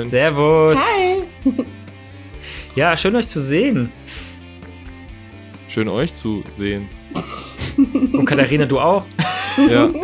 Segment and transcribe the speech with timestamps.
[0.00, 0.08] Moin.
[0.08, 0.76] Servus.
[0.78, 1.22] Hi.
[2.76, 3.90] Ja, schön euch zu sehen.
[5.66, 6.88] Schön euch zu sehen.
[7.76, 9.04] Und Katharina, du auch?
[9.68, 9.88] Ja.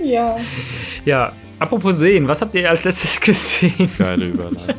[0.00, 0.36] Ja.
[1.04, 3.90] Ja, apropos sehen, was habt ihr als letztes gesehen?
[3.98, 4.74] Geile Überleitung.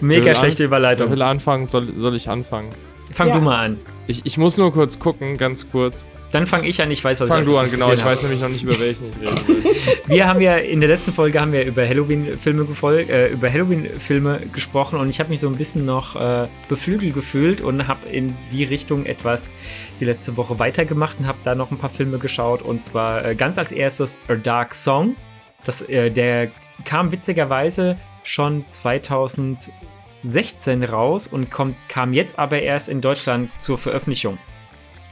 [0.00, 1.10] Mega schlechte Überleitung.
[1.10, 1.66] will anfangen?
[1.66, 2.70] Soll, soll ich anfangen?
[3.12, 3.36] Fang Ja.
[3.36, 3.80] du mal an.
[4.06, 6.08] Ich, ich muss nur kurz gucken, ganz kurz.
[6.32, 7.92] Dann fange ich an, ich weiß, was Fang ich du an, genau.
[7.92, 8.12] Ich habe.
[8.12, 9.26] weiß nämlich noch nicht, über welchen ich will.
[10.06, 12.66] Wir haben ja in der letzten Folge haben wir über Halloween-Filme
[13.08, 17.60] äh, über Halloween-Filme gesprochen und ich habe mich so ein bisschen noch äh, beflügelt gefühlt
[17.60, 19.50] und habe in die Richtung etwas
[19.98, 23.34] die letzte Woche weitergemacht und habe da noch ein paar Filme geschaut und zwar äh,
[23.34, 25.16] ganz als erstes A Dark Song.
[25.64, 26.50] Das, äh, der
[26.84, 34.38] kam witzigerweise schon 2016 raus und kommt, kam jetzt aber erst in Deutschland zur Veröffentlichung.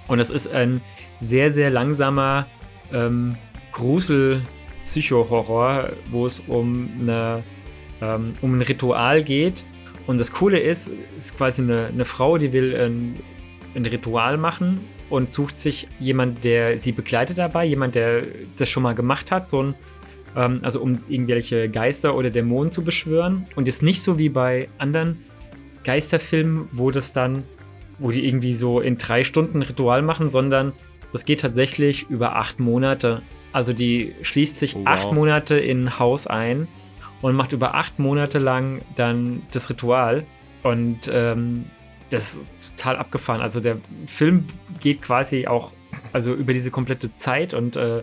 [0.08, 0.80] Und es ist ein
[1.20, 2.48] sehr, sehr langsamer
[2.92, 3.36] ähm,
[3.72, 7.44] Grusel-Psycho-Horror, wo es um, eine,
[8.00, 9.64] ähm, um ein Ritual geht.
[10.06, 13.14] Und das Coole ist, es ist quasi eine, eine Frau, die will ein,
[13.74, 18.22] ein Ritual machen und sucht sich jemand, der sie begleitet dabei, jemand, der
[18.56, 19.74] das schon mal gemacht hat, so ein,
[20.36, 23.44] ähm, also um irgendwelche Geister oder Dämonen zu beschwören.
[23.54, 25.18] Und ist nicht so wie bei anderen
[25.84, 27.44] Geisterfilmen, wo das dann,
[27.98, 30.72] wo die irgendwie so in drei Stunden ein Ritual machen, sondern
[31.12, 33.22] das geht tatsächlich über acht Monate.
[33.52, 34.86] Also die schließt sich Oh, wow.
[34.86, 36.68] acht Monate in ein Haus ein
[37.22, 40.24] und macht über acht Monate lang dann das Ritual.
[40.62, 41.64] Und ähm,
[42.10, 43.40] das ist total abgefahren.
[43.40, 44.46] Also der Film
[44.80, 45.72] geht quasi auch
[46.12, 48.02] also über diese komplette Zeit und äh,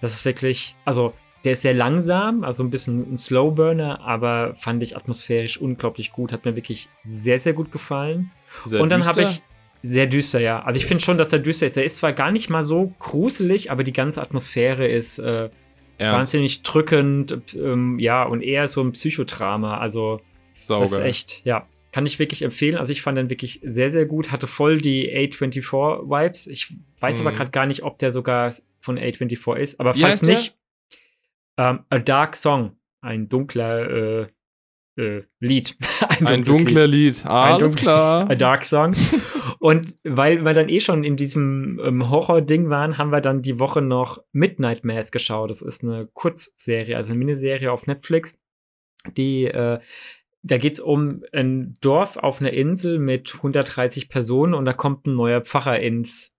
[0.00, 1.12] das ist wirklich, also
[1.44, 6.32] der ist sehr langsam, also ein bisschen ein Slowburner, aber fand ich atmosphärisch unglaublich gut,
[6.32, 8.30] hat mir wirklich sehr, sehr gut gefallen.
[8.64, 9.42] Sehr und dann habe ich
[9.82, 10.62] sehr düster, ja.
[10.62, 11.76] Also ich finde schon, dass der düster ist.
[11.76, 15.50] Der ist zwar gar nicht mal so gruselig, aber die ganze Atmosphäre ist äh,
[16.12, 19.78] wahnsinnig drückend, ähm, ja, und eher so ein Psychodrama.
[19.78, 20.20] Also
[20.66, 22.76] das ist echt, ja, kann ich wirklich empfehlen.
[22.76, 24.30] Also ich fand den wirklich sehr, sehr gut.
[24.32, 26.48] Hatte voll die A24-Vibes.
[26.48, 27.34] Ich weiß aber Mhm.
[27.34, 29.80] gerade gar nicht, ob der sogar von A24 ist.
[29.80, 30.56] Aber Wie falls nicht,
[31.58, 32.76] ähm, A Dark Song.
[33.00, 33.90] Ein dunkler
[34.22, 34.26] äh,
[34.98, 35.76] äh, Lied.
[36.24, 36.48] Ein Lied.
[36.48, 37.24] dunkler Lied.
[37.26, 38.20] Alles dunkler- klar.
[38.30, 38.94] A Dark Song.
[39.60, 43.58] Und weil wir dann eh schon in diesem ähm, Horror-Ding waren, haben wir dann die
[43.58, 45.50] Woche noch Midnight Mass geschaut.
[45.50, 48.38] Das ist eine Kurzserie, also eine Miniserie auf Netflix.
[49.16, 49.80] Die, äh,
[50.42, 55.06] da geht es um ein Dorf auf einer Insel mit 130 Personen und da kommt
[55.06, 56.32] ein neuer Pfarrer ins,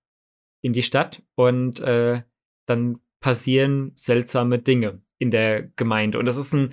[0.61, 2.21] in die Stadt und äh,
[2.65, 6.17] dann passieren seltsame Dinge in der Gemeinde.
[6.17, 6.69] Und das ist ein,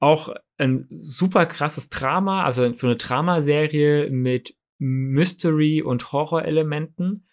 [0.00, 7.26] auch ein super krasses Drama, also so eine Dramaserie mit Mystery- und Horror-Elementen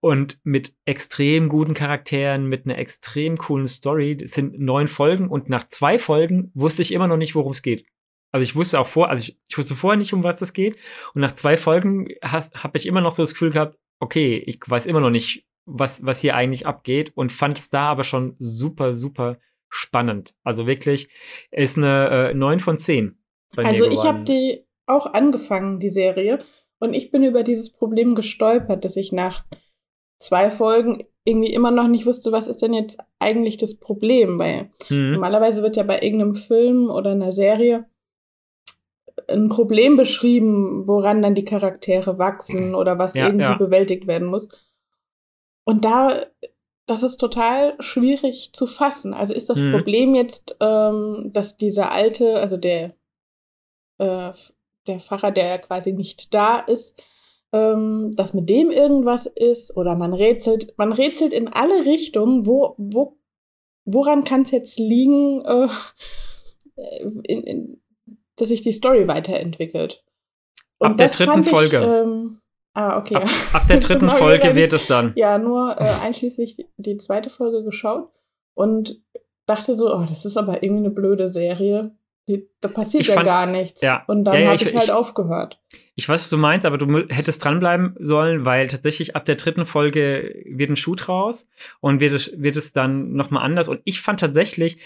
[0.00, 4.16] und mit extrem guten Charakteren, mit einer extrem coolen Story.
[4.22, 7.62] Es sind neun Folgen und nach zwei Folgen wusste ich immer noch nicht, worum es
[7.62, 7.84] geht.
[8.32, 10.76] Also ich wusste auch vor, also ich, ich wusste vorher nicht, um was es geht.
[11.14, 14.86] Und nach zwei Folgen habe ich immer noch so das Gefühl gehabt, okay, ich weiß
[14.86, 18.94] immer noch nicht, was, was hier eigentlich abgeht und fand es da aber schon super,
[18.94, 19.38] super
[19.70, 20.34] spannend.
[20.44, 21.08] Also wirklich,
[21.50, 23.18] ist eine äh, 9 von 10.
[23.56, 26.40] bei mir Also ich habe die auch angefangen, die Serie.
[26.78, 29.44] Und ich bin über dieses Problem gestolpert, dass ich nach
[30.18, 34.38] zwei Folgen irgendwie immer noch nicht wusste, was ist denn jetzt eigentlich das Problem.
[34.38, 35.12] Weil Mhm.
[35.12, 37.86] normalerweise wird ja bei irgendeinem Film oder einer Serie
[39.28, 43.54] ein Problem beschrieben, woran dann die Charaktere wachsen oder was Ja, irgendwie ja.
[43.56, 44.48] bewältigt werden muss.
[45.64, 46.26] Und da,
[46.90, 49.14] das ist total schwierig zu fassen.
[49.14, 49.70] Also ist das Mhm.
[49.70, 52.94] Problem jetzt, ähm, dass dieser alte, also der,
[53.98, 54.32] äh,
[54.88, 57.00] der Pfarrer, der quasi nicht da ist,
[57.52, 62.74] ähm, dass mit dem irgendwas ist oder man rätselt, man rätselt in alle Richtungen, wo,
[62.76, 63.16] wo,
[63.84, 65.68] woran kann es jetzt liegen, äh,
[67.22, 67.82] in, in,
[68.34, 70.04] dass sich die Story weiterentwickelt.
[70.80, 71.76] Ab der dritten fand Folge.
[71.76, 72.39] ähm,
[72.74, 73.16] ah, okay.
[73.16, 75.12] Ab, ab der dritten Folge wird es dann.
[75.16, 78.10] Ja, nur äh, einschließlich die zweite Folge geschaut
[78.54, 79.00] und
[79.46, 81.92] dachte so, oh, das ist aber irgendwie eine blöde Serie.
[82.28, 83.80] Die, da passiert Ich ja fand- gar nichts.
[83.80, 84.04] ja.
[84.06, 85.60] Und dann Ja, ja, habe ich- ich, halt ich- aufgehört.
[85.96, 89.66] Ich weiß, was du meinst, aber du hättest dranbleiben sollen, weil tatsächlich ab der dritten
[89.66, 91.48] Folge wird ein Shoot raus
[91.80, 93.68] und wird es, wird es dann nochmal anders.
[93.68, 94.78] Und ich fand tatsächlich,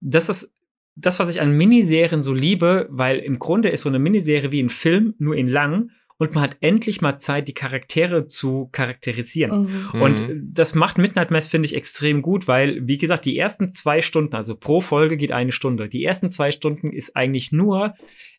[0.00, 0.52] das ist
[0.96, 4.60] das, was ich an Miniserien so liebe, weil im Grunde ist so eine Miniserie wie
[4.62, 5.90] ein Film, nur in lang.
[6.18, 9.68] Und man hat endlich mal Zeit, die Charaktere zu charakterisieren.
[9.94, 10.02] Mhm.
[10.02, 10.50] Und Mhm.
[10.52, 14.34] das macht Midnight Mass, finde ich, extrem gut, weil, wie gesagt, die ersten zwei Stunden,
[14.34, 15.88] also pro Folge geht eine Stunde.
[15.88, 17.94] Die ersten zwei Stunden ist eigentlich nur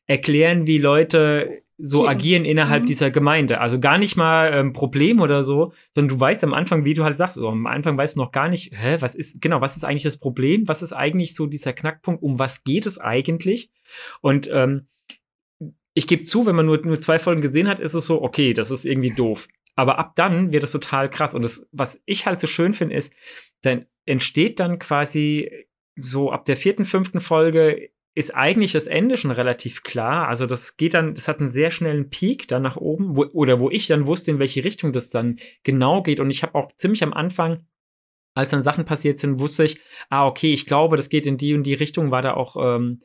[0.07, 2.17] erklären, wie Leute so Klicken.
[2.17, 2.87] agieren innerhalb Mhm.
[2.87, 3.61] dieser Gemeinde.
[3.61, 7.05] Also gar nicht mal ähm, Problem oder so, sondern du weißt am Anfang, wie du
[7.05, 9.77] halt sagst, so, am Anfang weißt du noch gar nicht, hä, was ist, genau, was
[9.77, 10.67] ist eigentlich das Problem?
[10.67, 12.21] Was ist eigentlich so dieser Knackpunkt?
[12.21, 13.69] Um was geht es eigentlich?
[14.19, 14.87] Und ähm,
[15.99, 18.53] ich gebe zu, wenn man nur, nur zwei Folgen gesehen hat, ist es so, okay,
[18.53, 19.49] das ist irgendwie doof.
[19.75, 21.35] Aber ab dann wird es total krass.
[21.35, 23.13] Und das, was ich halt so schön finde, ist,
[23.63, 25.67] dann entsteht dann quasi
[25.99, 30.29] so ab der vierten, fünften Folge ist eigentlich das Ende schon relativ klar.
[30.29, 33.59] Also das geht dann, das hat einen sehr schnellen Peak dann nach oben, wo, oder
[33.59, 36.21] wo ich dann wusste, in welche Richtung das dann genau geht.
[36.21, 37.65] Und ich habe auch ziemlich am Anfang,
[38.35, 39.79] als dann Sachen passiert sind, wusste ich,
[40.09, 43.01] ah, okay, ich glaube, das geht in die und die Richtung, war da auch, ähm,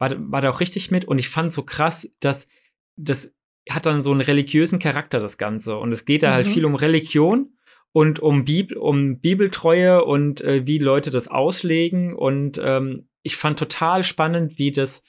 [0.00, 1.04] war, da- war da auch richtig mit.
[1.04, 2.48] Und ich fand so krass, dass
[2.96, 3.32] das
[3.68, 5.76] hat dann so einen religiösen Charakter, das Ganze.
[5.76, 6.50] Und es geht da halt Mhm.
[6.52, 7.56] viel um Religion
[7.92, 12.14] und um, Bibel, um Bibeltreue und äh, wie Leute das auslegen.
[12.14, 15.02] Und ähm, ich fand total spannend, wie das,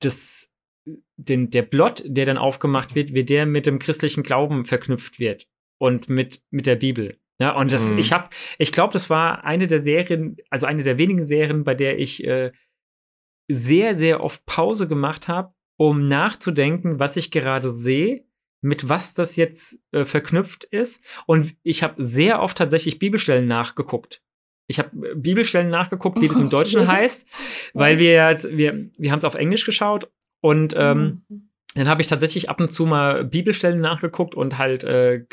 [0.00, 0.52] das
[1.16, 5.46] den, der Plot, der dann aufgemacht wird, wie der mit dem christlichen Glauben verknüpft wird
[5.78, 7.18] und mit, mit der Bibel.
[7.38, 7.98] Ja, und das, Mhm.
[7.98, 8.28] ich habe,
[8.58, 12.24] ich glaube, das war eine der Serien, also eine der wenigen Serien, bei der ich
[12.24, 12.52] äh,
[13.52, 18.24] sehr, sehr oft Pause gemacht habe, um nachzudenken, was ich gerade sehe,
[18.62, 21.02] mit was das jetzt äh, verknüpft ist.
[21.26, 24.22] Und ich habe sehr oft tatsächlich Bibelstellen nachgeguckt.
[24.66, 27.26] Ich habe äh, Bibelstellen nachgeguckt, wie das im Deutschen heißt,
[27.74, 30.10] weil wir wir, wir haben es auf Englisch geschaut
[30.40, 31.50] und ähm, Mhm.
[31.74, 35.24] dann habe ich tatsächlich ab und zu mal Bibelstellen nachgeguckt und halt äh,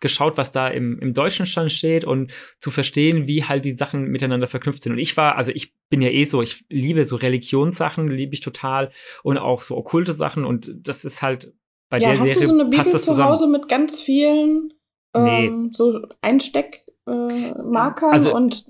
[0.00, 4.08] geschaut, was da im, im deutschen Stand steht und zu verstehen, wie halt die Sachen
[4.08, 4.92] miteinander verknüpft sind.
[4.92, 8.40] Und ich war, also ich bin ja eh so, ich liebe so Religionssachen, liebe ich
[8.40, 8.90] total
[9.22, 11.52] und auch so okkulte Sachen und das ist halt
[11.90, 13.30] bei ja, der hast Serie du so eine Bibel zu zusammen.
[13.32, 14.72] Hause mit ganz vielen
[15.16, 15.46] Nee.
[15.46, 18.66] ähm, so Einsteckmarkern äh, Also, und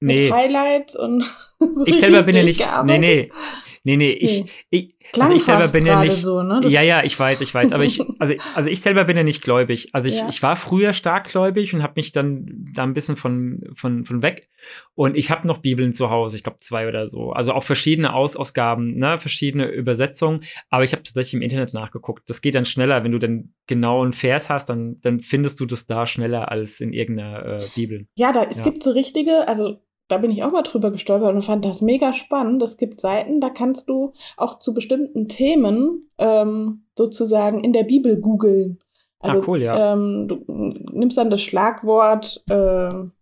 [0.00, 1.22] Nee, mit Highlights und
[1.60, 3.32] so ich selber bin ja nicht, nee, nee,
[3.84, 4.50] nee, nee, ich, Nee.
[4.70, 6.60] ich, Klang also ich selber bin ja nicht, so, ne?
[6.68, 9.42] Ja, ja, ich weiß, ich weiß, aber ich, also, also ich selber bin ja nicht
[9.42, 9.88] gläubig.
[9.92, 10.28] Also ich, Ja.
[10.28, 14.22] ich war früher stark gläubig und habe mich dann da ein bisschen von, von, von
[14.22, 14.48] weg.
[14.94, 17.32] Und ich habe noch Bibeln zu Hause, ich glaube zwei oder so.
[17.32, 20.40] Also auch verschiedene Aus Ausgaben, ne, verschiedene Übersetzungen.
[20.70, 22.22] Aber ich habe tatsächlich im Internet nachgeguckt.
[22.30, 25.66] Das geht dann schneller, wenn du dann genau einen Vers hast, dann, dann findest du
[25.66, 28.06] das da schneller als in irgendeiner äh, Bibel.
[28.14, 28.62] Ja, da, es Ja.
[28.62, 29.82] gibt so richtige, also
[30.12, 32.62] da bin ich auch mal drüber gestolpert und fand das mega spannend.
[32.62, 38.20] Es gibt Seiten, da kannst du auch zu bestimmten Themen ähm, sozusagen in der Bibel
[38.20, 38.78] googeln.
[39.20, 39.94] Also, Ah, cool, ja.
[39.94, 40.44] Ähm, du
[40.92, 43.12] nimmst dann das Schlagwort, ähm,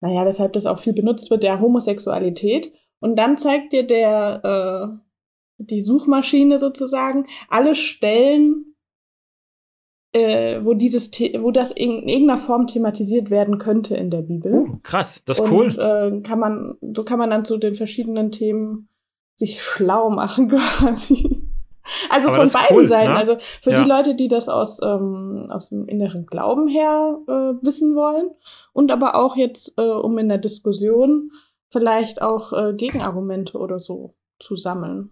[0.00, 2.72] naja, weshalb das auch viel benutzt wird, der Homosexualität.
[2.98, 8.69] Und dann zeigt dir der, äh, die Suchmaschine sozusagen alle Stellen,
[10.12, 14.52] äh, wo dieses, The wo das in irgendeiner Form thematisiert werden könnte in der Bibel.
[14.54, 15.68] Uh, krass, das ist Und cool.
[15.78, 18.88] äh, kann man, so kann man dann zu den verschiedenen Themen
[19.36, 21.46] sich schlau machen quasi.
[22.08, 23.12] Also Aber von beiden cool, Seiten.
[23.12, 23.18] ne?
[23.18, 23.82] Also für Ja.
[23.82, 28.30] die Leute, die das aus, ähm, aus dem inneren Glauben her äh, wissen wollen
[28.72, 31.30] und aber auch jetzt, äh, um in der Diskussion
[31.70, 35.10] vielleicht auch äh, Gegenargumente oder so zu sammeln.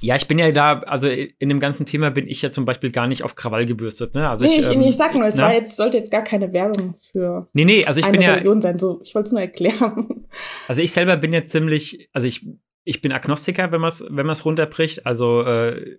[0.00, 2.90] Ja, ich bin ja da, also in dem ganzen Thema bin ich ja zum Beispiel
[2.90, 4.14] gar nicht auf Krawall gebürstet.
[4.14, 4.28] Ne?
[4.28, 5.42] Also nee, ich, ich, ähm, ich sag nur, es ne?
[5.42, 8.32] war jetzt, sollte jetzt gar keine Werbung für Nee, nee, also ich eine bin ja,
[8.34, 8.78] Religion sein.
[8.78, 10.26] So, ich wollte es nur erklären.
[10.68, 12.46] Also ich selber bin jetzt ziemlich, also ich,
[12.84, 15.06] ich bin Agnostiker, wenn man es wenn man's runterbricht.
[15.06, 15.98] Also äh,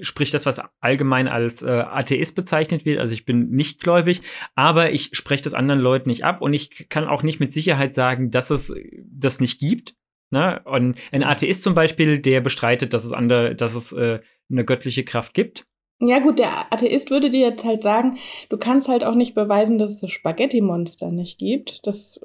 [0.00, 3.00] sprich das, was allgemein als äh, Atheist bezeichnet wird.
[3.00, 4.22] Also ich bin nicht gläubig,
[4.54, 7.94] aber ich spreche das anderen Leuten nicht ab und ich kann auch nicht mit Sicherheit
[7.94, 8.74] sagen, dass es
[9.04, 9.94] das nicht gibt.
[10.30, 10.60] Ne?
[10.64, 14.20] Und ein Atheist zum Beispiel, der bestreitet, dass es andere, dass es äh,
[14.50, 15.66] eine göttliche Kraft gibt.
[16.00, 18.18] Ja gut, der Atheist würde dir jetzt halt sagen,
[18.50, 21.86] du kannst halt auch nicht beweisen, dass es das Spaghetti-Monster nicht gibt.
[21.86, 22.20] Das,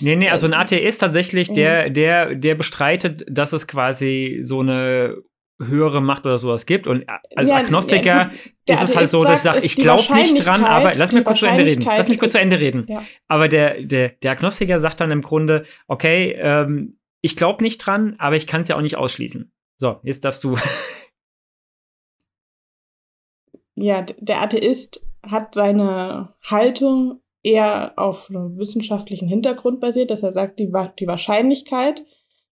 [0.00, 4.60] Nee, nee, also ein Äh, Atheist tatsächlich, der, der, der bestreitet, dass es quasi so
[4.60, 5.16] eine
[5.60, 6.86] höhere Macht oder sowas gibt.
[6.86, 7.04] Und
[7.34, 8.30] als Ja, Agnostiker
[8.66, 11.40] ist es halt so, dass ich sage, ich glaube nicht dran, aber lass mich kurz
[11.40, 11.84] zu Ende reden.
[11.84, 12.86] Lass mich kurz zu Ende reden.
[12.88, 13.02] ja.
[13.26, 16.97] Aber der, der, der Agnostiker sagt dann im Grunde, okay, ähm,
[17.28, 19.52] ich glaube nicht dran, aber ich kann es ja auch nicht ausschließen.
[19.76, 20.56] So, jetzt darfst du.
[23.74, 30.58] ja, der Atheist hat seine Haltung eher auf einem wissenschaftlichen Hintergrund basiert, dass er sagt,
[30.58, 32.04] die, die Wahrscheinlichkeit,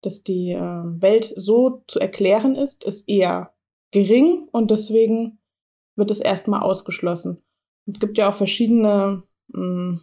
[0.01, 3.53] dass die äh, Welt so zu erklären ist, ist eher
[3.91, 5.39] gering und deswegen
[5.95, 7.41] wird es erstmal ausgeschlossen.
[7.85, 10.01] Es gibt ja auch verschiedene mh,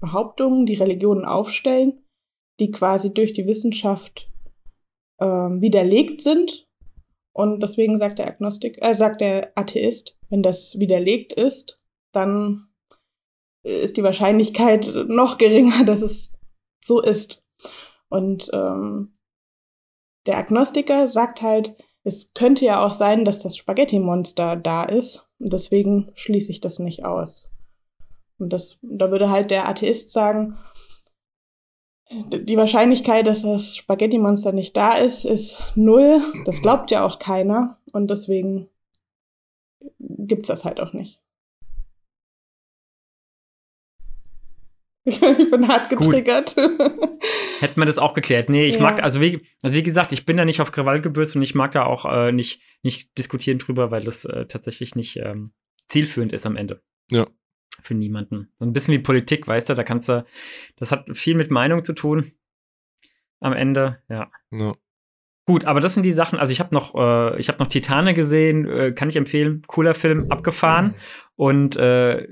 [0.00, 2.03] Behauptungen, die Religionen aufstellen,
[2.60, 4.30] die quasi durch die Wissenschaft
[5.20, 6.68] ähm, widerlegt sind.
[7.32, 11.80] Und deswegen sagt der Agnostik, äh, sagt der Atheist, wenn das widerlegt ist,
[12.12, 12.68] dann
[13.64, 16.32] ist die Wahrscheinlichkeit noch geringer, dass es
[16.84, 17.44] so ist.
[18.08, 19.18] Und ähm,
[20.26, 25.26] der Agnostiker sagt halt, es könnte ja auch sein, dass das Spaghetti-Monster da ist.
[25.38, 27.50] Und deswegen schließe ich das nicht aus.
[28.38, 30.58] Und das, da würde halt der Atheist sagen,
[32.30, 36.22] die Wahrscheinlichkeit, dass das Spaghetti-Monster nicht da ist, ist null.
[36.44, 37.78] Das glaubt ja auch keiner.
[37.92, 38.68] Und deswegen
[40.00, 41.20] gibt's das halt auch nicht.
[45.06, 46.56] Ich bin hart getriggert.
[47.60, 48.48] Hätten wir das auch geklärt.
[48.48, 48.82] Nee, ich ja.
[48.82, 51.54] mag, also wie, also wie gesagt, ich bin da nicht auf Krawall gebürzt und ich
[51.54, 55.52] mag da auch äh, nicht, nicht diskutieren drüber, weil das äh, tatsächlich nicht ähm,
[55.88, 56.82] zielführend ist am Ende.
[57.10, 57.26] Ja.
[57.82, 58.50] Für niemanden.
[58.58, 60.24] So ein bisschen wie Politik, weißt du, da kannst du,
[60.76, 62.32] das hat viel mit Meinung zu tun.
[63.40, 64.30] Am Ende, ja.
[64.52, 64.74] ja.
[65.46, 68.14] Gut, aber das sind die Sachen, also ich habe noch, äh, ich habe noch Titane
[68.14, 70.94] gesehen, äh, kann ich empfehlen, cooler Film, abgefahren.
[71.36, 72.26] Und äh,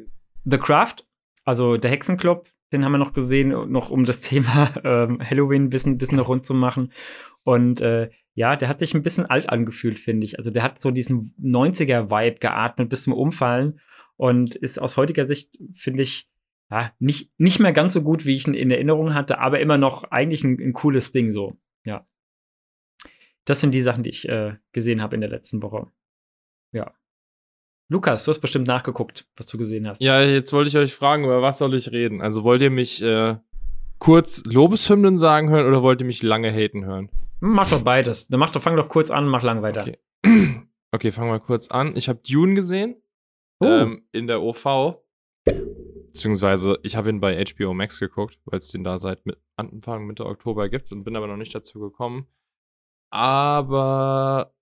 [0.45, 1.05] The Craft,
[1.45, 5.71] also der Hexenclub, den haben wir noch gesehen, noch um das Thema ähm, Halloween ein
[5.71, 6.93] bisschen, bisschen rund zu machen.
[7.45, 10.39] Und äh, ja, der hat sich ein bisschen alt angefühlt, finde ich.
[10.39, 13.81] Also der hat so diesen 90er-Vibe geatmet bis zum Umfallen
[14.23, 16.29] und ist aus heutiger Sicht, finde ich,
[16.71, 19.79] ja, nicht, nicht mehr ganz so gut, wie ich ihn in Erinnerung hatte, aber immer
[19.79, 21.57] noch eigentlich ein, ein cooles Ding so.
[21.85, 22.07] Ja.
[23.45, 25.89] Das sind die Sachen, die ich äh, gesehen habe in der letzten Woche.
[26.71, 26.95] Ja.
[27.89, 30.01] Lukas, du hast bestimmt nachgeguckt, was du gesehen hast.
[30.01, 32.21] Ja, jetzt wollte ich euch fragen, über was soll ich reden?
[32.21, 33.39] Also wollt ihr mich äh,
[33.99, 37.11] kurz Lobeshymnen sagen hören oder wollt ihr mich lange haten hören?
[37.41, 38.29] Mach doch beides.
[38.29, 39.83] Dann mach doch, fang doch kurz an, mach lang weiter.
[39.83, 39.99] Okay,
[40.93, 41.97] okay fangen wir kurz an.
[41.97, 43.03] Ich habe Dune gesehen
[43.63, 43.83] oh.
[43.83, 44.99] ähm, in der OV.
[45.45, 49.23] Beziehungsweise ich habe ihn bei HBO Max geguckt, weil es den da seit
[49.57, 52.27] Anfang Mitte Oktober gibt und bin aber noch nicht dazu gekommen.
[53.11, 54.55] Aber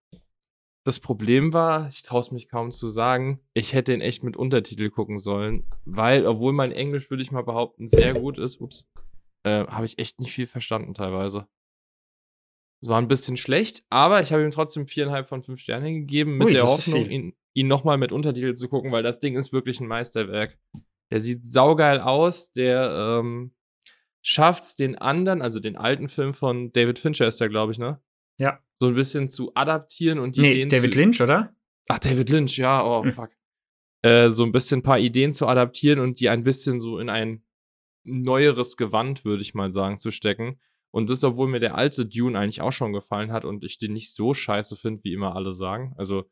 [0.84, 4.36] das Problem war, ich traue es mich kaum zu sagen, ich hätte ihn echt mit
[4.36, 8.86] Untertitel gucken sollen, weil, obwohl mein Englisch, würde ich mal behaupten, sehr gut ist, ups,
[9.42, 11.46] äh, habe ich echt nicht viel verstanden teilweise.
[12.82, 16.38] Es war ein bisschen schlecht, aber ich habe ihm trotzdem viereinhalb von fünf Sterne gegeben,
[16.38, 19.52] mit Ui, der Hoffnung, ihn, ihn nochmal mit Untertitel zu gucken, weil das Ding ist
[19.52, 20.58] wirklich ein Meisterwerk.
[21.10, 23.52] Der sieht saugeil aus, der ähm,
[24.22, 28.00] schafft den anderen, also den alten Film von David Fincher ist der, glaube ich, ne?
[28.38, 31.54] Ja so ein bisschen zu adaptieren und die nee, Ideen David zu Lynch, oder?
[31.88, 33.12] Ach, David Lynch, ja, oh, hm.
[33.12, 33.30] fuck.
[34.02, 37.10] Äh, so ein bisschen ein paar Ideen zu adaptieren und die ein bisschen so in
[37.10, 37.44] ein
[38.04, 40.58] neueres Gewand, würde ich mal sagen, zu stecken.
[40.90, 43.92] Und das, obwohl mir der alte Dune eigentlich auch schon gefallen hat und ich den
[43.92, 45.94] nicht so scheiße finde, wie immer alle sagen.
[45.98, 46.24] Also,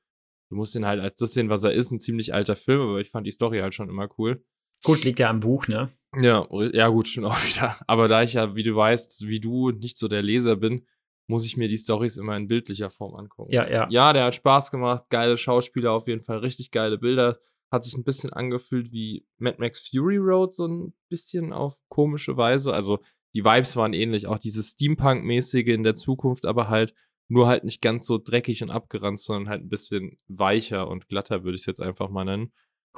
[0.49, 3.01] du musst ihn halt als das sehen, was er ist, ein ziemlich alter Film, aber
[3.01, 4.45] ich fand die Story halt schon immer cool.
[4.85, 5.91] Gut, liegt ja am Buch, ne?
[6.17, 7.77] Ja, ja, gut, stimmt auch wieder.
[7.87, 10.87] Aber da ich ja, wie du weißt, wie du nicht so der Leser bin,
[11.29, 13.53] muss ich mir die Stories immer in bildlicher Form angucken.
[13.53, 13.87] Ja, ja.
[13.91, 17.39] Ja, der hat Spaß gemacht, geile Schauspieler auf jeden Fall, richtig geile Bilder.
[17.71, 22.39] Hat sich ein bisschen angefühlt wie Mad Max Fury Road, so ein bisschen auf komische
[22.39, 22.73] Weise.
[22.73, 23.01] Also
[23.35, 26.95] die Vibes waren ähnlich, auch dieses Steampunk-mäßige in der Zukunft, aber halt
[27.29, 31.45] nur halt nicht ganz so dreckig und abgeranzt, sondern halt ein bisschen weicher und glatter,
[31.45, 32.53] würde ich es jetzt einfach mal nennen.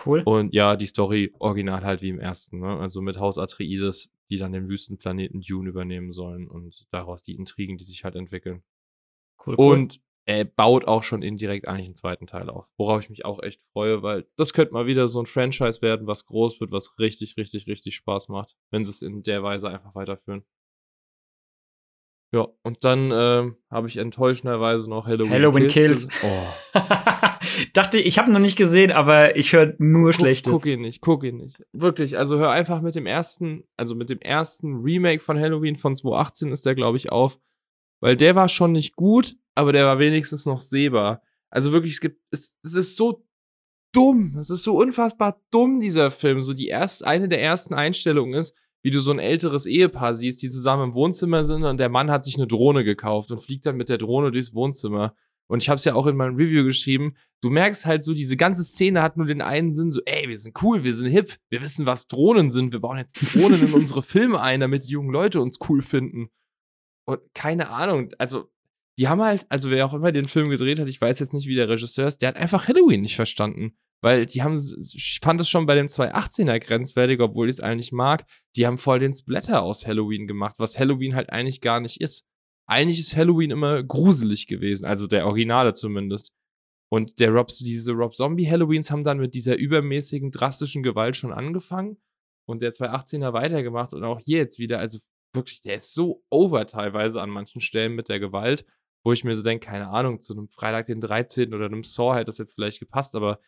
[0.05, 0.23] Cool.
[0.25, 2.79] Und ja, die Story original halt wie im ersten, ne?
[2.79, 7.77] Also mit Haus Atreides, die dann den Wüstenplaneten Dune übernehmen sollen und daraus die Intrigen,
[7.77, 8.63] die sich halt entwickeln.
[9.45, 9.73] Cool, cool.
[9.73, 13.43] Und er baut auch schon indirekt eigentlich einen zweiten Teil auf, worauf ich mich auch
[13.43, 16.99] echt freue, weil das könnte mal wieder so ein Franchise werden, was groß wird, was
[16.99, 20.45] richtig, richtig, richtig Spaß macht, wenn sie es in der Weise einfach weiterführen.
[22.33, 26.09] Ja, und dann ähm, habe ich enttäuschenderweise noch Halloween, Halloween Kills.
[26.09, 26.25] Kills.
[26.25, 26.79] Oh.
[27.73, 30.53] Dachte, ich habe noch nicht gesehen, aber ich höre nur guck, Schlechtes.
[30.53, 31.61] Guck ihn nicht, guck ihn nicht.
[31.73, 35.97] Wirklich, also hör einfach mit dem ersten, also mit dem ersten Remake von Halloween von
[35.97, 37.41] 2018 ist der, glaube ich, auf.
[38.01, 41.23] Weil der war schon nicht gut, aber der war wenigstens noch sehbar.
[41.51, 43.27] Also wirklich, es gibt, es, es ist so
[43.93, 44.37] dumm.
[44.39, 46.43] Es ist so unfassbar dumm, dieser Film.
[46.43, 50.43] So die erste, eine der ersten Einstellungen ist, wie du so ein älteres Ehepaar siehst,
[50.43, 53.67] die zusammen im Wohnzimmer sind und der Mann hat sich eine Drohne gekauft und fliegt
[53.67, 55.15] dann mit der Drohne durchs Wohnzimmer.
[55.49, 57.17] Und ich habe es ja auch in meinem Review geschrieben.
[57.43, 60.39] Du merkst halt so, diese ganze Szene hat nur den einen Sinn, so, ey, wir
[60.39, 63.73] sind cool, wir sind hip, wir wissen, was Drohnen sind, wir bauen jetzt Drohnen in
[63.75, 66.29] unsere Filme ein, damit die jungen Leute uns cool finden.
[67.05, 68.49] Und keine Ahnung, also,
[68.97, 71.49] die haben halt, also wer auch immer den Film gedreht hat, ich weiß jetzt nicht,
[71.49, 73.77] wie der Regisseur ist, der hat einfach Halloween nicht verstanden.
[74.03, 77.93] Weil die haben, ich fand es schon bei dem 218er grenzwertig, obwohl ich es eigentlich
[77.93, 78.25] mag.
[78.57, 82.25] Die haben voll den Splatter aus Halloween gemacht, was Halloween halt eigentlich gar nicht ist.
[82.67, 86.33] Eigentlich ist Halloween immer gruselig gewesen, also der Originale zumindest.
[86.93, 91.33] Und der Rob, diese Rob Zombie Halloweens haben dann mit dieser übermäßigen, drastischen Gewalt schon
[91.33, 91.99] angefangen
[92.49, 94.99] und der 218er weitergemacht und auch hier jetzt wieder, also
[95.33, 98.65] wirklich, der ist so over teilweise an manchen Stellen mit der Gewalt,
[99.05, 101.55] wo ich mir so denke, keine Ahnung, zu einem Freitag den 13.
[101.55, 103.39] oder einem Saw hätte das jetzt vielleicht gepasst, aber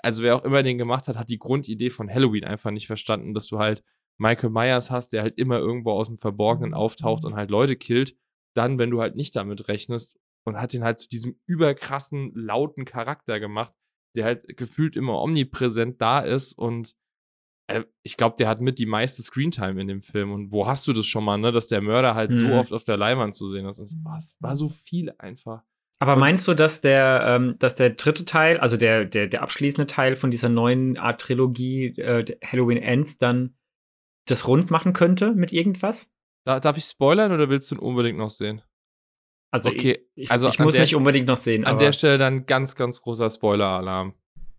[0.00, 3.34] also wer auch immer den gemacht hat, hat die Grundidee von Halloween einfach nicht verstanden,
[3.34, 3.82] dass du halt
[4.18, 8.16] Michael Myers hast, der halt immer irgendwo aus dem Verborgenen auftaucht und halt Leute killt.
[8.54, 12.84] Dann, wenn du halt nicht damit rechnest, und hat ihn halt zu diesem überkrassen, lauten
[12.84, 13.72] Charakter gemacht,
[14.14, 16.94] der halt gefühlt immer omnipräsent da ist und
[17.66, 20.32] äh, ich glaube, der hat mit die meiste Screentime in dem Film.
[20.32, 22.34] Und wo hast du das schon mal, ne, dass der Mörder halt mhm.
[22.34, 23.78] so oft auf der Leinwand zu sehen ist?
[23.78, 25.64] Und oh, es war so viel einfach.
[25.98, 29.86] Aber meinst du, dass der, ähm, dass der dritte Teil, also der, der, der abschließende
[29.86, 33.56] Teil von dieser neuen Art Trilogie äh, Halloween Ends dann
[34.26, 36.10] das rund machen könnte mit irgendwas?
[36.44, 38.62] Da, darf ich spoilern oder willst du ihn unbedingt noch sehen?
[39.50, 41.64] Also okay, ich, also ich muss der, nicht unbedingt noch sehen.
[41.64, 44.14] An der Stelle dann ganz, ganz großer Spoiler-Alarm.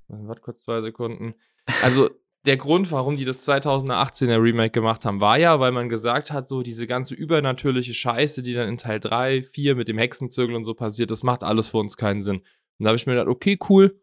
[0.08, 1.36] Warte kurz zwei Sekunden.
[1.84, 2.10] Also
[2.46, 6.48] der Grund, warum die das 2018er Remake gemacht haben, war ja, weil man gesagt hat,
[6.48, 10.64] so diese ganze übernatürliche Scheiße, die dann in Teil 3, 4 mit dem Hexenzirkel und
[10.64, 12.38] so passiert, das macht alles für uns keinen Sinn.
[12.38, 14.00] Und da habe ich mir gedacht, okay, cool,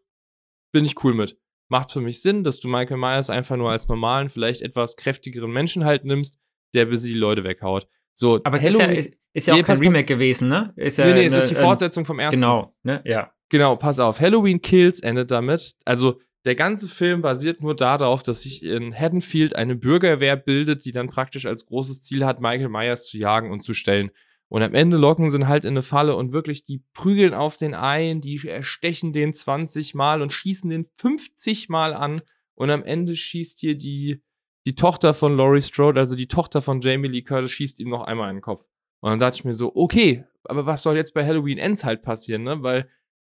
[0.71, 1.37] bin ich cool mit.
[1.69, 5.51] Macht für mich Sinn, dass du Michael Myers einfach nur als normalen, vielleicht etwas kräftigeren
[5.51, 6.37] Menschen halt nimmst,
[6.73, 7.87] der bis die Leute weghaut.
[8.13, 10.73] So, Aber es ist ja, ist, ist ja nee, auch kein Remake gewesen, ne?
[10.75, 12.39] Ist ja nee, nee, eine, es ist die Fortsetzung vom ersten.
[12.39, 13.01] Genau, ne?
[13.05, 13.31] Ja.
[13.49, 14.19] Genau, pass auf.
[14.19, 15.75] Halloween Kills endet damit.
[15.85, 20.91] Also, der ganze Film basiert nur darauf, dass sich in Haddonfield eine Bürgerwehr bildet, die
[20.91, 24.11] dann praktisch als großes Ziel hat, Michael Myers zu jagen und zu stellen.
[24.49, 27.57] Und am Ende locken sie ihn halt in eine Falle und wirklich, die prügeln auf
[27.57, 32.21] den ein, die erstechen den 20 Mal und schießen den 50 Mal an.
[32.55, 34.21] Und am Ende schießt hier die,
[34.65, 38.03] die Tochter von Laurie Strode, also die Tochter von Jamie Lee Curtis, schießt ihm noch
[38.03, 38.65] einmal in den Kopf.
[38.99, 42.03] Und dann dachte ich mir so, okay, aber was soll jetzt bei Halloween Ends halt
[42.03, 42.61] passieren, ne?
[42.61, 42.89] Weil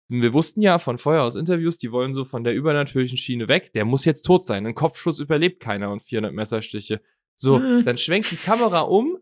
[0.08, 3.72] wir wussten ja von vorher aus Interviews, die wollen so von der übernatürlichen Schiene weg.
[3.72, 4.66] Der muss jetzt tot sein.
[4.66, 7.00] Ein Kopfschuss überlebt keiner und 400 Messerstiche.
[7.34, 7.84] So, hm.
[7.84, 9.18] dann schwenkt die Kamera um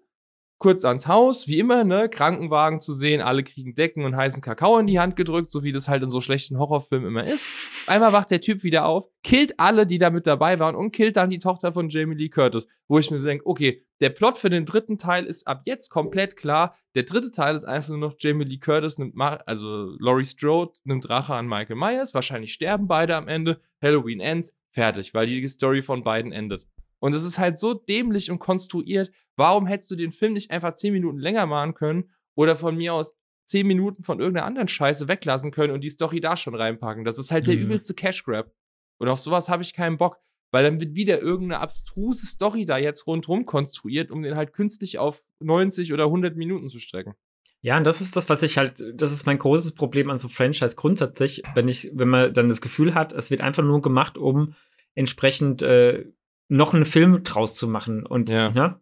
[0.58, 4.78] kurz ans Haus, wie immer, ne, Krankenwagen zu sehen, alle kriegen Decken und heißen Kakao
[4.78, 7.44] in die Hand gedrückt, so wie das halt in so schlechten Horrorfilmen immer ist.
[7.86, 11.16] Einmal wacht der Typ wieder auf, killt alle, die da mit dabei waren und killt
[11.16, 14.50] dann die Tochter von Jamie Lee Curtis, wo ich mir denke, okay, der Plot für
[14.50, 16.76] den dritten Teil ist ab jetzt komplett klar.
[16.94, 21.08] Der dritte Teil ist einfach nur noch Jamie Lee Curtis nimmt, also Laurie Strode nimmt
[21.08, 25.82] Rache an Michael Myers, wahrscheinlich sterben beide am Ende, Halloween ends, fertig, weil die Story
[25.82, 26.66] von beiden endet.
[27.04, 29.10] Und es ist halt so dämlich und konstruiert.
[29.36, 32.94] Warum hättest du den Film nicht einfach 10 Minuten länger machen können oder von mir
[32.94, 33.14] aus
[33.44, 37.04] 10 Minuten von irgendeiner anderen Scheiße weglassen können und die Story da schon reinpacken?
[37.04, 37.50] Das ist halt mhm.
[37.50, 38.54] der übelste Cash Grab.
[38.96, 40.16] Und auf sowas habe ich keinen Bock,
[40.50, 44.96] weil dann wird wieder irgendeine abstruse Story da jetzt rundherum konstruiert, um den halt künstlich
[44.96, 47.12] auf 90 oder 100 Minuten zu strecken.
[47.60, 50.30] Ja, und das ist das, was ich halt, das ist mein großes Problem an so
[50.30, 54.16] Franchise grundsätzlich, wenn ich, wenn man dann das Gefühl hat, es wird einfach nur gemacht,
[54.16, 54.54] um
[54.94, 56.06] entsprechend äh,
[56.48, 58.06] noch einen Film draus zu machen.
[58.06, 58.50] Und ja.
[58.50, 58.80] ne?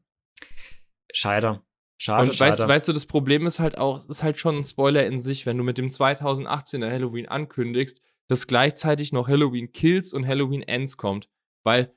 [1.13, 1.65] Scheider.
[1.99, 4.65] Schade, und weißt, weißt du, das Problem ist halt auch, es ist halt schon ein
[4.65, 10.13] Spoiler in sich, wenn du mit dem 2018er Halloween ankündigst, dass gleichzeitig noch Halloween Kills
[10.13, 11.29] und Halloween Ends kommt.
[11.63, 11.95] Weil,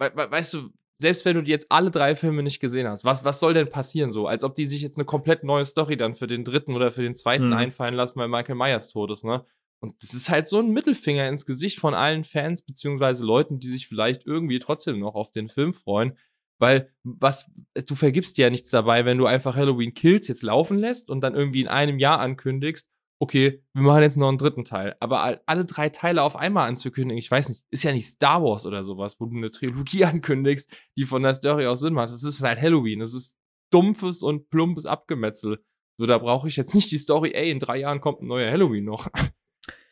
[0.00, 3.24] we, we, weißt du, selbst wenn du jetzt alle drei Filme nicht gesehen hast, was,
[3.24, 4.26] was soll denn passieren so?
[4.26, 7.02] Als ob die sich jetzt eine komplett neue Story dann für den dritten oder für
[7.02, 7.52] den zweiten mhm.
[7.52, 9.44] einfallen lassen, weil Michael Myers tot ist, ne?
[9.80, 13.68] Und das ist halt so ein Mittelfinger ins Gesicht von allen Fans, beziehungsweise Leuten, die
[13.68, 16.16] sich vielleicht irgendwie trotzdem noch auf den Film freuen.
[16.58, 20.78] Weil, was, du vergibst dir ja nichts dabei, wenn du einfach Halloween Kills jetzt laufen
[20.78, 24.64] lässt und dann irgendwie in einem Jahr ankündigst, okay, wir machen jetzt noch einen dritten
[24.64, 24.96] Teil.
[25.00, 28.66] Aber alle drei Teile auf einmal anzukündigen, ich weiß nicht, ist ja nicht Star Wars
[28.66, 32.10] oder sowas, wo du eine Trilogie ankündigst, die von der Story aus Sinn macht.
[32.10, 33.00] Das ist halt Halloween.
[33.00, 33.36] Das ist
[33.70, 35.62] dumpfes und plumpes Abgemetzel.
[35.98, 38.50] So, da brauche ich jetzt nicht die Story, ey, in drei Jahren kommt ein neuer
[38.50, 39.08] Halloween noch.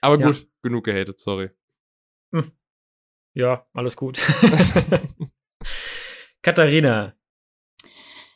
[0.04, 0.46] Aber gut, ja.
[0.62, 1.48] genug gehatet, sorry.
[2.34, 2.52] Hm.
[3.34, 4.18] Ja, alles gut.
[6.42, 7.16] Katharina.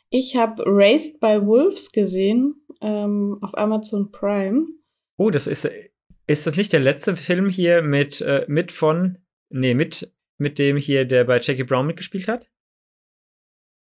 [0.08, 4.66] Ich habe Raised by Wolves gesehen ähm, auf Amazon Prime.
[5.18, 5.68] Oh, das ist.
[6.26, 9.18] Ist das nicht der letzte Film hier mit, äh, mit von.
[9.50, 12.50] Nee, mit, mit dem hier, der bei Jackie Brown mitgespielt hat?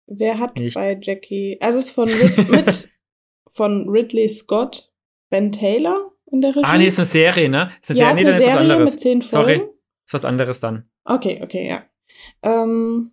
[0.07, 0.75] Wer hat ich.
[0.75, 1.57] bei Jackie.
[1.63, 2.91] Also es ist von, Rid mit,
[3.51, 4.93] von Ridley Scott,
[5.31, 6.65] Ben Taylor in der Regie?
[6.65, 7.71] Ah, nee, ist eine Serie, ne?
[7.81, 8.91] Ist eine ja, Serie, nee, dann ist was anderes.
[8.93, 9.69] Mit zehn Sorry,
[10.07, 10.91] ist was anderes dann.
[11.05, 11.83] Okay, okay, ja.
[12.43, 13.13] Ähm,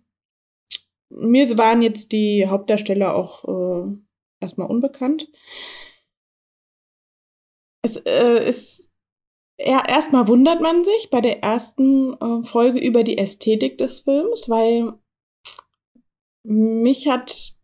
[1.10, 3.92] mir waren jetzt die Hauptdarsteller auch äh,
[4.40, 5.28] erstmal unbekannt.
[7.82, 8.92] Es äh, ist
[9.60, 14.48] ja, erstmal wundert man sich bei der ersten äh, Folge über die Ästhetik des Films,
[14.48, 14.92] weil
[16.44, 17.58] mich hat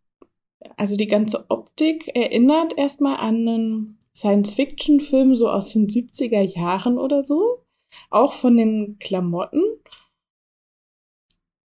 [0.77, 7.23] also die ganze Optik erinnert erstmal an einen Science-Fiction-Film so aus den 70er Jahren oder
[7.23, 7.65] so.
[8.11, 9.63] Auch von den Klamotten.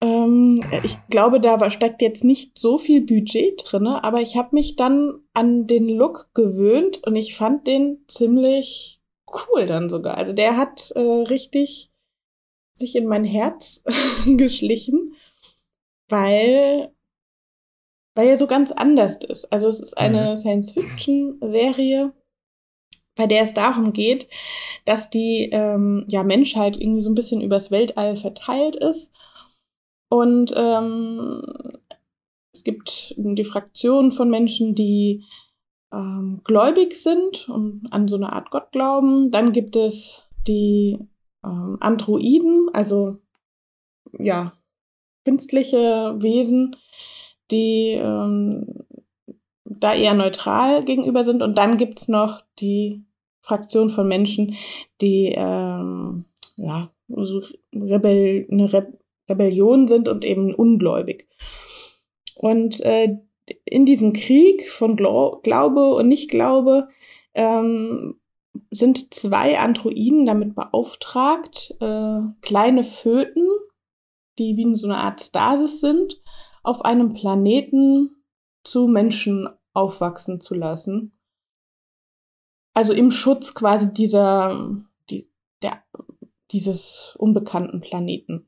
[0.01, 4.75] Ähm, ich glaube, da steckt jetzt nicht so viel Budget drin, aber ich habe mich
[4.75, 10.17] dann an den Look gewöhnt und ich fand den ziemlich cool dann sogar.
[10.17, 11.91] Also der hat äh, richtig
[12.73, 13.83] sich in mein Herz
[14.25, 15.15] geschlichen,
[16.09, 16.93] weil
[18.15, 19.45] weil er so ganz anders ist.
[19.51, 20.35] Also es ist eine mhm.
[20.37, 22.13] Science-Fiction-Serie
[23.17, 24.27] bei der es darum geht,
[24.85, 29.11] dass die ähm, ja, Menschheit irgendwie so ein bisschen übers Weltall verteilt ist.
[30.09, 31.43] Und ähm,
[32.53, 35.25] es gibt die Fraktion von Menschen, die
[35.93, 39.31] ähm, gläubig sind und an so eine Art Gott glauben.
[39.31, 40.97] Dann gibt es die
[41.43, 43.17] ähm, Androiden, also
[44.17, 44.53] ja,
[45.25, 46.75] künstliche Wesen,
[47.51, 48.85] die ähm,
[49.65, 51.41] da eher neutral gegenüber sind.
[51.41, 53.06] Und dann gibt es noch die
[53.47, 54.55] Fraktion von Menschen,
[55.01, 56.25] die ähm,
[56.57, 57.41] ja, so
[57.73, 58.93] Rebell eine Re
[59.29, 61.27] Rebellion sind und eben ungläubig.
[62.35, 63.17] Und äh,
[63.65, 66.87] in diesem Krieg von Glau Glaube und Nicht-Glaube
[67.33, 68.19] ähm,
[68.71, 73.45] sind zwei Androiden damit beauftragt, äh, kleine Föten,
[74.39, 76.21] die wie so eine Art Stasis sind,
[76.63, 78.23] auf einem Planeten
[78.63, 81.16] zu Menschen aufwachsen zu lassen.
[82.77, 84.69] Also im Schutz quasi dieser,
[85.09, 85.27] die,
[85.63, 85.83] der,
[86.51, 88.47] dieses unbekannten Planeten.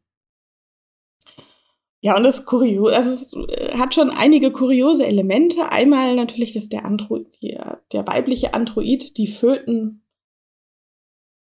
[2.00, 5.72] Ja, und das kurios, also es hat schon einige kuriose Elemente.
[5.72, 10.06] Einmal natürlich, dass der Android, der, der weibliche Android die Föten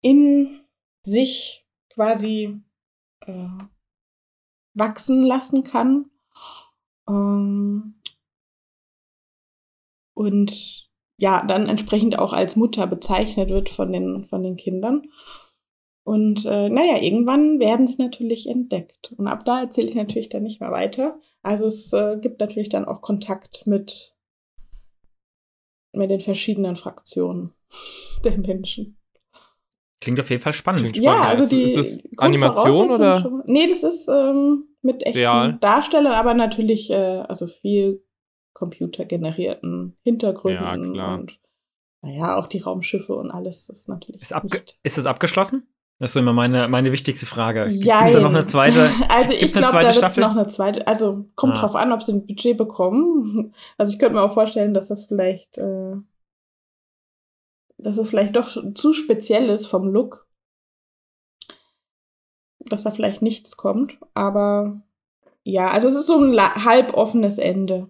[0.01, 0.59] in
[1.03, 2.59] sich quasi
[3.21, 3.47] äh,
[4.73, 6.11] wachsen lassen kann.
[7.07, 7.93] Ähm,
[10.13, 10.84] und
[11.17, 15.03] ja, dann entsprechend auch als Mutter bezeichnet wird von den, von den Kindern.
[16.03, 19.13] Und äh, naja, irgendwann werden sie natürlich entdeckt.
[19.17, 21.19] Und ab da erzähle ich natürlich dann nicht mehr weiter.
[21.41, 24.15] Also es äh, gibt natürlich dann auch Kontakt mit,
[25.93, 27.53] mit den verschiedenen Fraktionen
[28.23, 28.97] der Menschen.
[30.01, 30.95] Klingt auf jeden Fall spannend.
[30.97, 31.39] Ja, spannend.
[31.39, 33.21] also die ist das Animation oder?
[33.21, 35.57] Schon, nee, das ist ähm, mit echten Real?
[35.59, 38.04] Darstellern, aber natürlich äh, also viel
[38.55, 40.63] computergenerierten Hintergründen
[40.95, 41.19] Ja, klar.
[41.19, 41.39] und
[42.01, 45.67] naja, auch die Raumschiffe und alles ist natürlich Ist, abge ist es abgeschlossen?
[45.99, 47.69] Das ist immer meine, meine wichtigste Frage.
[47.69, 48.89] Gibt es da noch eine zweite?
[49.09, 50.21] Also ich glaube, zweite da wird Staffel?
[50.21, 50.87] noch eine zweite.
[50.87, 51.59] Also kommt Ah.
[51.61, 53.53] drauf an, ob sie ein Budget bekommen.
[53.77, 55.95] Also ich könnte mir auch vorstellen, dass das vielleicht, äh,
[57.77, 60.27] dass es vielleicht doch zu speziell ist vom Look,
[62.59, 63.97] dass da vielleicht nichts kommt.
[64.13, 64.81] Aber
[65.43, 67.89] ja, also es ist so ein la- halb offenes Ende.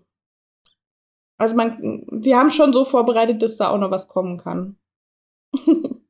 [1.37, 4.77] Also man, die haben schon so vorbereitet, dass da auch noch was kommen kann.
[5.65, 6.01] Wenn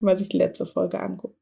[0.00, 1.38] man sich die letzte Folge anguckt.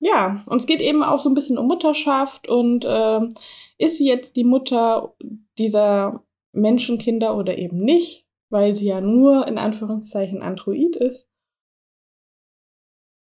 [0.00, 3.32] Ja, und es geht eben auch so ein bisschen um Mutterschaft und ähm,
[3.78, 5.16] ist sie jetzt die Mutter
[5.56, 11.28] dieser Menschenkinder oder eben nicht, weil sie ja nur in Anführungszeichen Android ist.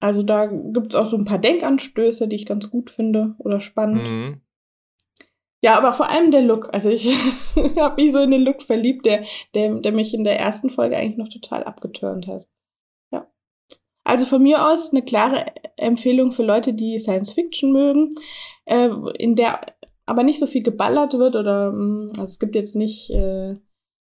[0.00, 3.61] Also da gibt es auch so ein paar Denkanstöße, die ich ganz gut finde oder
[3.61, 4.02] spannend.
[4.02, 4.40] Mhm.
[5.62, 6.68] Ja, aber vor allem der Look.
[6.72, 7.07] Also ich
[7.77, 9.22] habe mich so in den Look verliebt, der,
[9.55, 12.48] der, der mich in der ersten Folge eigentlich noch total abgeturnt hat.
[13.12, 13.31] Ja.
[14.05, 15.46] Also von mir aus eine klare
[15.77, 18.11] Empfehlung für Leute, die Science Fiction mögen,
[18.64, 19.61] äh, in der
[20.05, 23.55] aber nicht so viel geballert wird oder mh, also es gibt jetzt nicht äh,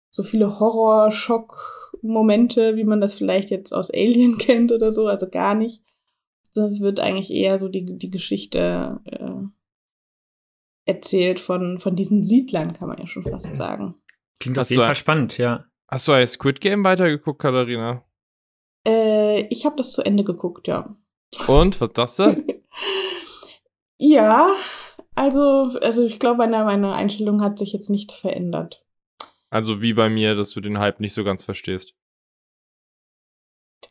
[0.10, 5.54] so viele Horror-Schock-Momente, wie man das vielleicht jetzt aus Alien kennt oder so, also gar
[5.54, 5.84] nicht.
[6.54, 9.44] Sondern es wird eigentlich eher so die, die Geschichte äh,
[10.86, 13.96] erzählt von, von diesen Siedlern, kann man ja schon fast sagen.
[14.40, 15.66] Klingt auf jeden Fall spannend, ja.
[15.88, 18.04] Hast du bei Squid Game weitergeguckt, Katharina?
[18.88, 20.96] Äh, ich habe das zu Ende geguckt, ja.
[21.48, 22.46] Und, was sagst du?
[23.98, 24.50] ja,
[25.16, 28.84] also, also ich glaube, meine, meine Einstellung hat sich jetzt nicht verändert.
[29.50, 31.96] Also wie bei mir, dass du den Hype nicht so ganz verstehst.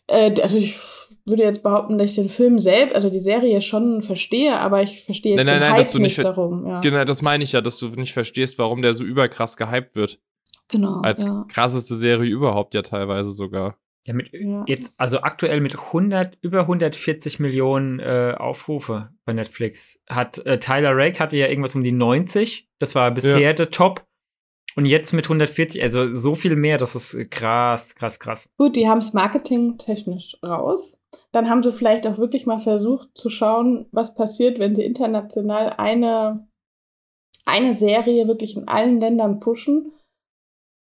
[0.08, 0.76] Äh, also ich
[1.24, 5.04] würde jetzt behaupten, dass ich den Film selbst, also die Serie schon verstehe, aber ich
[5.04, 6.66] verstehe jetzt Nein, nein, den nein, Hype dass du nicht nicht darum.
[6.66, 6.80] Ja.
[6.80, 10.18] Genau, das meine ich ja, dass du nicht verstehst, warum der so überkrass gehypt wird.
[10.68, 11.00] Genau.
[11.02, 11.44] Als ja.
[11.48, 13.76] krasseste Serie überhaupt ja teilweise sogar.
[14.06, 14.64] ja mit, Ja.
[14.66, 20.00] Jetzt, also aktuell mit 100, über 140 Millionen äh, Aufrufe bei Netflix.
[20.08, 22.68] Hat äh, Tyler Rake hatte ja irgendwas um die 90.
[22.78, 23.52] Das war bisher Ja.
[23.52, 24.06] der Top.
[24.74, 28.48] Und jetzt mit 140, also so viel mehr, das ist krass, krass, krass.
[28.56, 30.98] Gut, die haben es marketingtechnisch raus.
[31.32, 35.74] Dann haben sie vielleicht auch wirklich mal versucht zu schauen, was passiert, wenn sie international
[35.76, 36.48] eine,
[37.44, 39.92] eine Serie wirklich in allen Ländern pushen.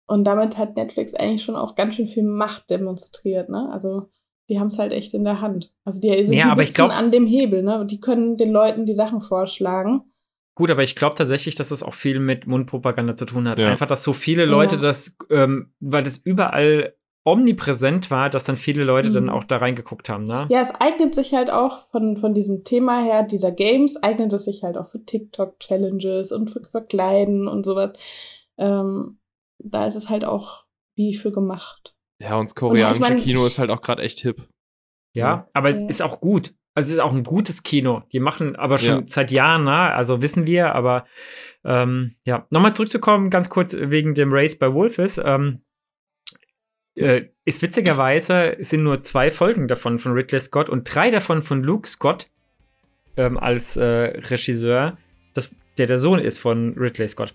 [0.08, 3.68] Und damit hat Netflix eigentlich schon auch ganz schön viel Macht demonstriert, ne?
[3.72, 4.08] Also
[4.48, 5.72] die haben es halt echt in der Hand.
[5.84, 7.86] Also die, die Ja, aber ich sitzen glaub- an dem Hebel, ne?
[7.86, 10.12] Die können den Leuten die Sachen vorschlagen.
[10.54, 13.58] Gut, aber ich glaube tatsächlich, dass das auch viel mit Mundpropaganda zu tun hat.
[13.58, 13.68] Ja.
[13.68, 14.82] Einfach, dass so viele Leute Ja.
[14.82, 19.30] das, ähm, weil das überall omnipräsent war, dass dann viele Leute dann Mhm.
[19.30, 20.46] auch da reingeguckt haben, ne?
[20.50, 24.44] Ja, es eignet sich halt auch von, von diesem Thema her, dieser Games, eignet es
[24.44, 27.92] sich halt auch für TikTok-Challenges und für Verkleiden und sowas.
[28.58, 29.18] Ähm,
[29.62, 30.64] da ist es halt auch
[30.96, 31.94] wie für gemacht.
[32.20, 34.48] Ja, und das koreanische Und ich mein- Kino ist halt auch gerade echt hip.
[35.14, 35.48] Ja, Ja.
[35.54, 36.54] aber es ist auch gut.
[36.74, 38.02] Also es ist auch ein gutes Kino.
[38.12, 39.06] Die machen aber schon Ja.
[39.06, 39.72] seit Jahren, ne?
[39.92, 41.06] also wissen wir, aber
[41.64, 45.20] ähm, ja, nochmal zurückzukommen, ganz kurz wegen dem Race bei Wolfes.
[45.22, 45.61] Ähm,
[46.94, 51.42] äh, ist witzigerweise, es sind nur zwei Folgen davon von Ridley Scott und drei davon
[51.42, 52.28] von Luke Scott
[53.16, 54.98] ähm, als äh, Regisseur,
[55.35, 57.35] das, der der Sohn ist von Ridley Scott.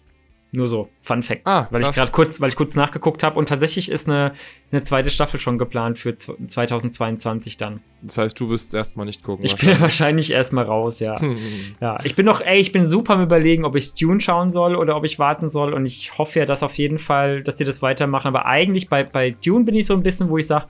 [0.53, 1.41] Nur so, Fun Fact.
[1.45, 4.31] Ah, weil ich gerade kurz, weil ich kurz nachgeguckt habe und tatsächlich ist eine,
[4.71, 7.81] eine zweite Staffel schon geplant für zw- 2022 dann.
[8.01, 9.43] Das heißt, du wirst es erstmal nicht gucken.
[9.43, 11.19] Ich bin ja wahrscheinlich erstmal raus, ja.
[11.81, 14.75] Ja, ich bin noch, ey, ich bin super am überlegen, ob ich Dune schauen soll
[14.75, 15.73] oder ob ich warten soll.
[15.73, 18.27] Und ich hoffe ja, dass auf jeden Fall, dass die das weitermachen.
[18.29, 20.65] Aber eigentlich bei, bei Dune bin ich so ein bisschen, wo ich sage,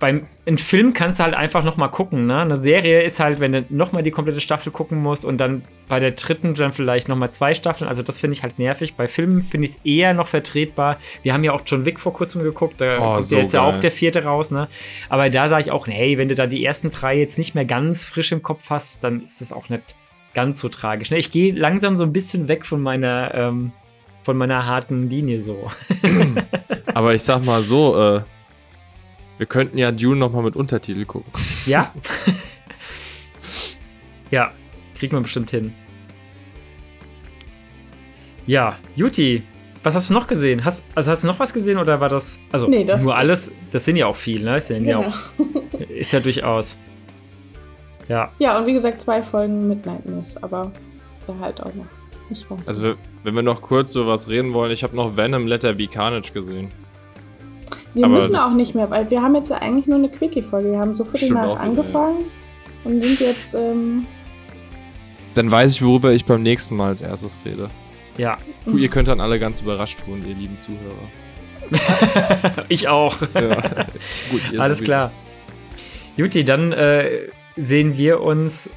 [0.00, 2.38] beim ein Film kannst du halt einfach noch mal gucken, ne?
[2.40, 5.62] Eine Serie ist halt, wenn du noch mal die komplette Staffel gucken musst und dann
[5.88, 7.86] bei der dritten dann vielleicht noch mal zwei Staffeln.
[7.88, 8.94] Also das finde ich halt nervig.
[8.96, 10.96] Bei Filmen finde ich es eher noch vertretbar.
[11.22, 12.80] Wir haben ja auch John Wick vor kurzem geguckt.
[12.80, 13.80] Da Oh, kommt so ja jetzt ja auch geil.
[13.80, 14.68] der vierte raus, ne?
[15.10, 17.66] Aber da sage ich auch, hey, wenn du da die ersten drei jetzt nicht mehr
[17.66, 19.94] ganz frisch im Kopf hast, dann ist das auch nicht
[20.32, 21.10] ganz so tragisch.
[21.10, 21.18] Ne?
[21.18, 23.72] Ich gehe langsam so ein bisschen weg von meiner, ähm,
[24.22, 25.68] von meiner harten Linie so.
[26.94, 28.20] Aber ich sag mal so, äh,
[29.40, 31.32] wir könnten ja Dune nochmal mit Untertitel gucken.
[31.64, 31.90] Ja?
[34.30, 34.52] ja,
[34.94, 35.72] kriegt man bestimmt hin.
[38.46, 39.42] Ja, Juti,
[39.82, 40.62] was hast du noch gesehen?
[40.66, 42.38] Hast, also hast du noch was gesehen oder war das.
[42.52, 44.58] Also Nee, das- nur alles, das sind ja auch viel, ne?
[44.58, 45.04] Ist ja, Genau.
[45.04, 45.14] auch,
[45.88, 46.76] ist ja durchaus.
[48.08, 48.30] Ja.
[48.40, 50.70] Ja, und wie gesagt, zwei Folgen Midnight Miss, aber
[51.26, 51.86] der halt auch noch
[52.28, 52.46] nicht.
[52.66, 55.86] Also, wenn wir noch kurz über was reden wollen, ich habe noch Venom Letter Be
[55.86, 56.68] Carnage gesehen.
[57.94, 60.72] Wir aber müssen auch nicht mehr, weil wir haben jetzt eigentlich nur eine Quickie-Folge.
[60.72, 62.24] Wir haben so Stimmt nach auch wieder, angefangen
[62.84, 64.06] und sind jetzt, ähm,
[65.34, 67.68] Dann weiß ich, worüber ich beim nächsten Mal als erstes rede.
[68.16, 68.38] Ja.
[68.66, 70.94] Du, ihr könnt dann alle ganz überrascht tun, ihr lieben Zuhörer.
[72.68, 73.16] ich auch.
[73.34, 73.56] Ja.
[74.30, 74.84] Gut, ihr Alles sowieso.
[74.84, 75.12] klar.
[76.16, 78.70] Juti, dann äh, sehen wir uns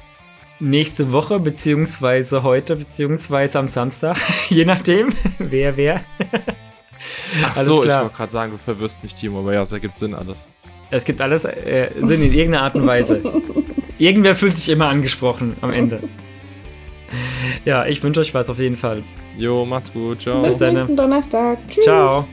[0.60, 4.16] nächste Woche, beziehungsweise heute, beziehungsweise am Samstag,
[4.48, 6.00] je nachdem, wer wer.
[7.42, 7.98] Ach Alles so, klar.
[7.98, 10.48] ich wollte gerade sagen, du verwirrst mich, Timo, aber ja, es ergibt Sinn alles.
[10.90, 13.22] Es gibt alles äh, Sinn in irgendeiner Art und Weise.
[13.98, 16.00] Irgendwer fühlt sich immer angesprochen am Ende.
[17.64, 19.02] Ja, ich wünsche euch was auf jeden Fall.
[19.38, 20.42] Jo, macht's gut, ciao.
[20.42, 21.58] Bis bis nächsten Donnerstag.
[21.68, 21.84] Tschüss.
[21.84, 22.26] Ciao.